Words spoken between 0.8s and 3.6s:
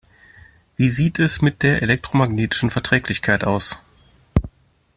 sieht es mit der elektromagnetischen Verträglichkeit